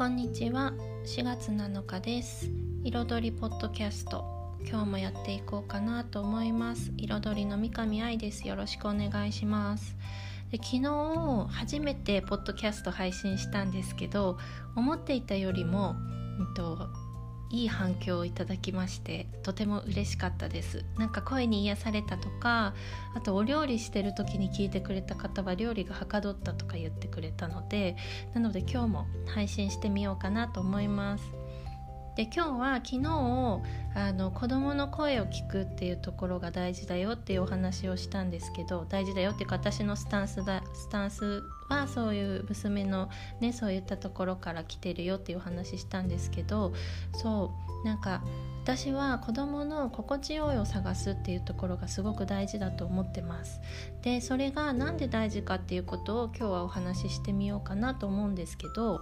[0.00, 0.72] こんにちは。
[1.04, 2.50] 4月7日です。
[2.84, 4.24] 彩りポッドキャスト。
[4.66, 6.90] 今日もやっていこうかなと思います。
[6.96, 8.48] 彩りの三上愛です。
[8.48, 9.98] よろしくお願いします。
[10.50, 14.38] で昨日初めてポッドキャスト配信したんですけど
[14.74, 15.96] 思っていたよりも、
[16.38, 16.88] えっと、
[17.50, 20.84] いい反響をいただきましてとても嬉しかったです。
[20.96, 22.74] なんか声に癒されたとか
[23.14, 27.96] あとお料理してる時に聞いてくれた方は料理がはかどったとか言ってくれたので
[28.34, 31.39] なので今日も配信してみようかなと思います。
[32.16, 33.60] で今日は昨日
[33.94, 43.08] あの子どもの声を聞くっていうところが大事だよっていうお話をしたんですけど大事だよっていうか私のスタンスだスタンスはそういう娘の
[43.40, 46.72] ねそういったところから来てるよっていうお話したんですけど
[47.14, 48.22] そうなんか
[48.62, 53.60] 私は子どもの心地よいを探すっていうところがすごく大事だと思ってます。
[54.02, 59.00] でそれが何で大事かっていうことを今日はお話ししてみようかなと思うんですけど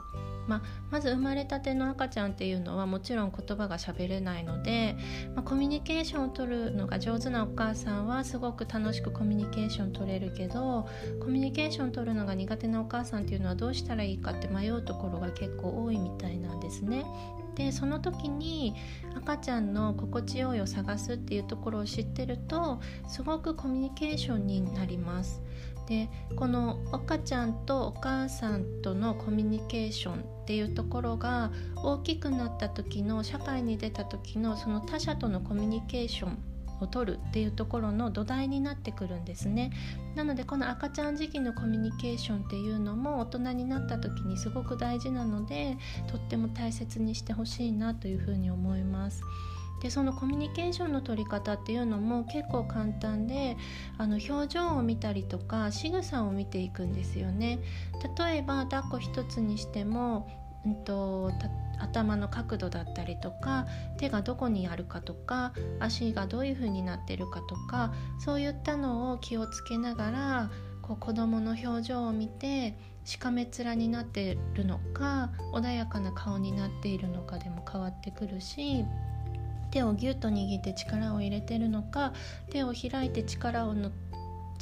[0.48, 4.96] まあ、まず生まれたての赤ちゃんっていうのはもちろん言葉が喋れないので、
[5.34, 10.88] まあ、コミュニケーションを取るのが上手なお母さんはすごく楽しくコミュニケーション取れるけど
[11.20, 17.04] コミュニケーション取るのが苦手なお母さんっていうのはどうしたらいいかって迷うところが結構多いみたいなんですね。
[17.54, 18.76] でその時に
[19.16, 25.42] 赤ちゃんの心地よいを探すっていうところを知ってるとすごくコミュニケーションになります。
[25.88, 36.38] でこの赤ちゃんとお母さんとのコミュニケーションっていうところが大きくなった時の社会に出た時のその他者とのコミュニケーション
[36.80, 39.70] を取るっていうところの土台になってくるんですね
[40.14, 49.22] なのでこの赤ちゃん時期のコミュニケーションっていうのも大人になった時にすごく大事なのでとっても大切にしてほしいなというふうに思います。
[49.80, 53.56] でそのコミュニケーションの取り方っていうのも結構簡単で
[53.96, 57.60] あの表情を見たりとか仕草を見ていくんですよね。
[58.16, 60.28] 例えば抱っこ一つにしても、
[60.66, 61.30] うんと、
[61.80, 63.66] 頭の角度だったりとか
[63.98, 70.50] 手がどこにあるかとか足がどういう風になってるかとかそういったのを気をつけながら
[70.82, 78.84] こう子どもの表情を見てしかめ面になってるのか穏やかな顔になっているのかでも変わってくるし
[79.70, 82.12] 手をぎゅっと握って力を入れてるのか
[82.50, 83.74] 手を開いて力を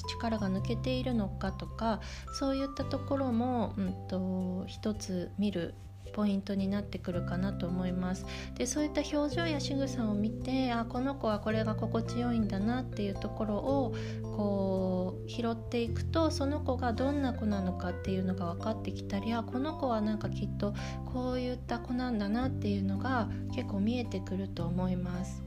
[0.07, 2.01] 力が抜けているのかとか
[2.39, 5.75] そういったところも、うんと一つ見る
[6.13, 20.75] ポイントになってくるかなと思いますでそういった表情や仕草を見てあこの子はこれが心地よいんだなっていうところをこう拾っていくとその子がどんな子なのかっていうのが分かってきたりあこの子はなんかきっと
[21.13, 25.46] こういった子なんだなっていうのが結構見えてくると思います。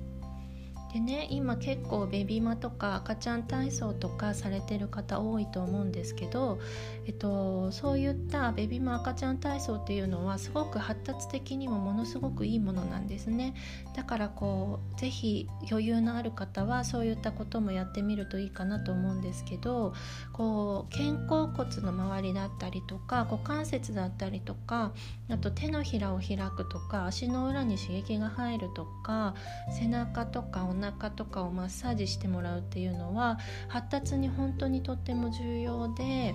[0.94, 6.60] でね今結構ベビマとか赤ちゃん体操とかされてる方多いと思うんですけど、
[7.06, 13.54] えっと、そういったベビマ赤ちゃん体操っていうのはすごく発達的にもものすごくいいものなんですね。
[13.96, 19.94] だからこう是非余裕のある方はそういったこともやってみるといいかなと思うんですけど
[20.34, 24.94] こう肩甲骨の周りだったりとか股関節だったりとか
[25.30, 29.36] あと手のひらを開くとか足の裏に刺激が入るとか
[29.72, 36.34] 背中とかお腹腹とかをマッサージしてもらうっていうのは発達に本当にとっても重要で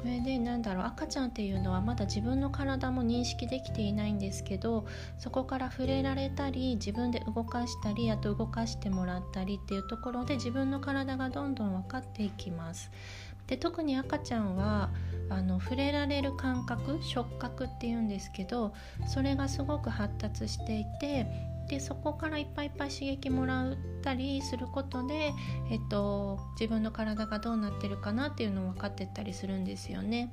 [0.00, 4.86] これでなんだろう赤ちゃんっていうのはまだ自分の体も認識できていないんですけど
[5.18, 12.90] そこから触れられたり自分で動かしたりあと動かしてもらったりっていうところで自分の体がどんどん分かっていきます。
[13.48, 14.90] で特に赤ちゃんは
[15.30, 18.74] あの触れられる感覚触覚っていうんですけど
[19.06, 21.26] それがすごく発達していて
[21.68, 25.32] でそこからいっぱいいっぱい刺激もらったりすることで、
[25.70, 30.32] えっと、自分の体がどうなってるかなっていうのを分かってったりするんですよね。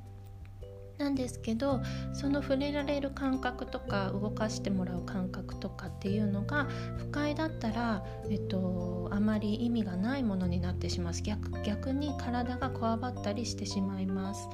[0.98, 1.82] なんですけど
[2.14, 6.68] その触れられる感覚とか動かしてもらう感覚とかっていうのが
[6.98, 14.50] 不快だったら、えっと、あまり意味がないものになってしまう逆逆に体がこわばったりしてしまいます。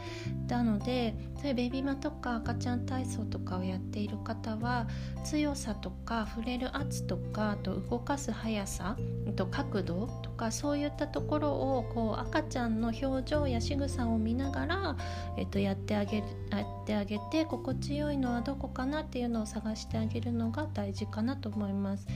[0.47, 4.87] なのでそういうベビーマとか赤ちゃん体操とかをやっている方は
[5.23, 8.97] 強さとか触れる圧とかあと動かす速さ
[9.35, 14.97] と角度とかそういったところをこう赤ちゃんの表情や仕草を見ながら、
[15.37, 22.07] えっと、やってあげるってあげて心地よいのはどこかなっていうのを探してあげるのが大事かなと思います。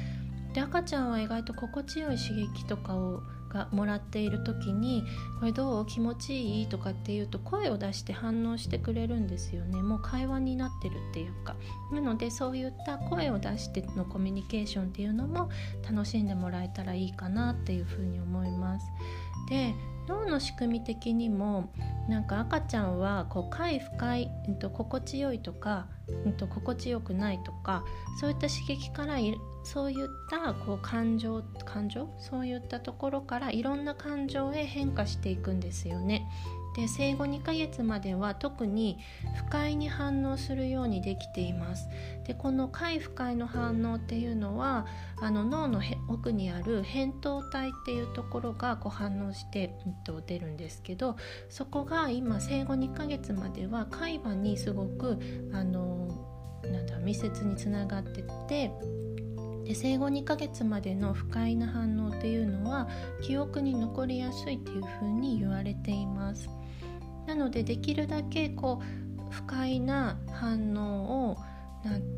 [0.54, 5.04] で赤ちゃんは意外と心地よい刺激とかをがもらっている時に
[5.40, 5.86] 「これどう？
[5.86, 11.56] 気持ちいい?」とかっていうと声を出して反応してくれるんですよねもう会話になってるっていうか
[11.92, 15.50] なのでそういった声を出してのコミュニケーションっていうのも
[15.90, 18.86] 楽しんでもらえたらいいかなっていうふうに思います。
[19.50, 19.74] で
[20.08, 21.74] 脳の仕組み的にも
[22.08, 25.88] なんか赤ちゃんはこう快不快、えっと、心地よいとか、
[26.26, 27.84] えっと、心地よくないとか
[28.20, 29.18] そういった刺激から
[29.64, 32.08] そういったこう感情感情？
[32.20, 36.28] そういったところからいろんな感情へ変化していくんですよね。
[36.76, 39.00] で生後2ヶ月までは特に
[39.36, 41.88] 不快に反応するようにできています
[42.28, 44.86] でこの快不快の反応っていうのは
[45.22, 51.16] あの脳の奥にある扁桃体っていうところがこう反応して、えっと、出るんですけど
[51.50, 55.18] そこが今生後2ヶ月までは海馬にすごく
[55.54, 56.10] あの
[56.64, 58.72] なんだ密接につながってて
[59.66, 62.90] で生後2ヶ月までの不快な反応っていうのは
[63.24, 66.50] 記憶に残りやすいっていうふうに言われています。
[67.28, 71.38] なのでできるだけこう不快な反応を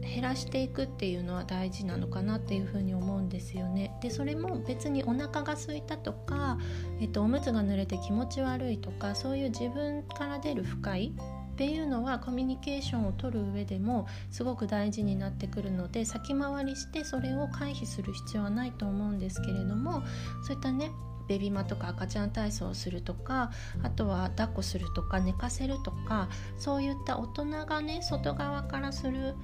[0.01, 3.98] 減らしていくっていうのは大事なのかなっていうふに思うんですよね。
[4.01, 6.57] でそれも別にお腹が空いたとか、
[7.01, 11.13] えっと、おむつが濡れて気持ち悪いとかそういう自分から出る不快
[11.54, 20.04] っていうのはコミュニケーションをとる上でもすごく大事になってくるので先回りしてそれを回避する必要はないと思うんですけれども
[20.44, 20.92] そういったね
[21.27, 23.51] ベビーマとか赤ちゃん体操をするとか
[23.83, 29.35] あとは抱っこするとか寝かせるとかそういった大人がね外側からする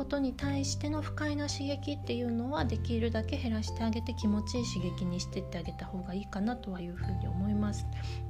[0.00, 7.84] ことに対しての不快な刺激っていうのはできるだけ減らしてあげて気持ちいい刺激にしてってあげた方がいいかなとはいうふうに思います。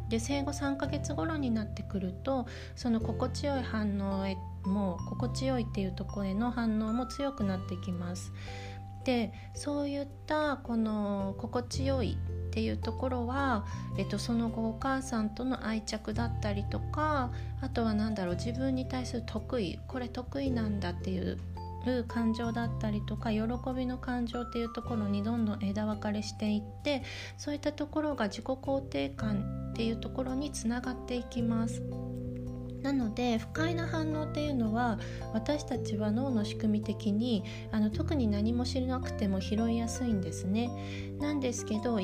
[0.08, 8.32] で生後3ヶ月頃になってくるとその心地よい反応へも心地よいっていうところへの反応も強くなってきます。
[9.10, 12.16] でそういったこの心地よい
[12.48, 13.66] っていうところは、
[13.98, 21.38] えっと、その後お母さんとの愛着だったりとかあとは何だろう自分に対する得意これ得意なんだっていう
[22.06, 23.40] 感情だったりとか喜
[23.76, 27.02] びの感情っていうところにどんどん枝分かれしていって
[27.36, 31.82] そういったところが自己肯定感っていうところにつながっていきます。
[32.82, 34.98] なので不快な反応っていうのは
[35.32, 40.70] 私たちは脳の仕組み的にあの特に何も知らなくても拾いやすいんですね。
[41.20, 41.98] なんですけど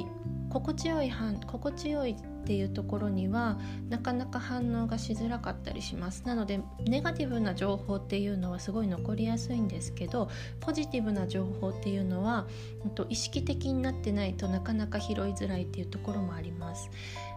[0.50, 1.12] 心地よい
[1.46, 3.58] 心地よいっていうところには
[3.88, 10.31] なかなか反応がしづらかったりしますなのでネガティブな情報っていうのはすごい残りやすいんですけど
[10.61, 12.46] ポジティブな情報っていうのは
[13.08, 16.88] 意識的になってないとなかなか拾いづらいっていうところもあります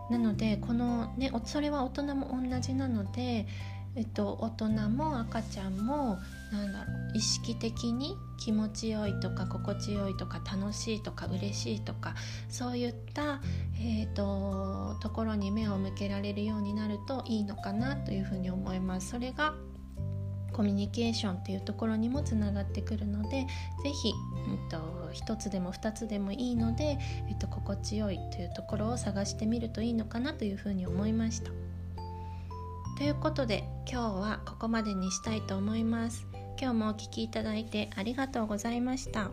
[0.10, 3.48] なのでこのねそれは大人も同じなので
[3.96, 6.20] えっと、大人も赤ちゃんも
[6.52, 12.14] なんだろう意識的に気持ちよいとか心地よいとか楽しいとか嬉しいとか
[12.50, 13.42] そういった、
[13.80, 19.10] えーと、ところに目を向けられるようになるといいのかなというふうに思います。
[19.10, 19.54] それが
[20.60, 23.48] コミュニケーションっていうところにもつながってくるので
[23.82, 24.14] 是非、
[24.50, 26.98] うんと、と1つでも2つでもいいので、
[27.30, 31.52] えっと、心地よいというところを探してみるといいのかなというふうに思いました。
[32.98, 36.28] ということで今日はここまでにしたいと思います。
[36.60, 39.32] 今日もお聴きいただいてありがとうございました。